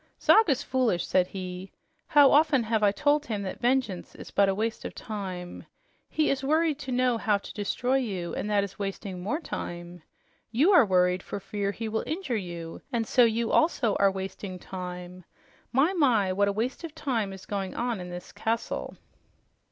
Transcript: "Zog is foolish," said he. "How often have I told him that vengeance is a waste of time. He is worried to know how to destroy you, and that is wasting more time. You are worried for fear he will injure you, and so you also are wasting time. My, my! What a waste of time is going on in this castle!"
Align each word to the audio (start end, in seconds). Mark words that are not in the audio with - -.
"Zog 0.19 0.49
is 0.49 0.63
foolish," 0.63 1.05
said 1.05 1.27
he. 1.27 1.71
"How 2.07 2.31
often 2.31 2.63
have 2.63 2.81
I 2.81 2.91
told 2.91 3.27
him 3.27 3.43
that 3.43 3.59
vengeance 3.59 4.15
is 4.15 4.33
a 4.35 4.55
waste 4.55 4.83
of 4.83 4.95
time. 4.95 5.67
He 6.09 6.31
is 6.31 6.43
worried 6.43 6.79
to 6.79 6.91
know 6.91 7.19
how 7.19 7.37
to 7.37 7.53
destroy 7.53 7.97
you, 7.97 8.33
and 8.33 8.49
that 8.49 8.63
is 8.63 8.79
wasting 8.79 9.21
more 9.21 9.39
time. 9.39 10.01
You 10.49 10.71
are 10.71 10.87
worried 10.87 11.21
for 11.21 11.39
fear 11.39 11.69
he 11.71 11.87
will 11.87 12.03
injure 12.07 12.35
you, 12.35 12.81
and 12.91 13.05
so 13.05 13.25
you 13.25 13.51
also 13.51 13.95
are 13.99 14.09
wasting 14.09 14.57
time. 14.57 15.23
My, 15.71 15.93
my! 15.93 16.33
What 16.33 16.47
a 16.47 16.51
waste 16.51 16.83
of 16.83 16.95
time 16.95 17.31
is 17.31 17.45
going 17.45 17.75
on 17.75 17.99
in 18.01 18.09
this 18.09 18.31
castle!" 18.31 18.97